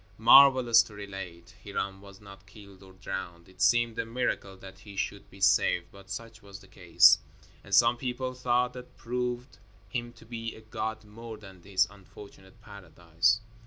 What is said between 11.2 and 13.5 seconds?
than his unfortunate paradise.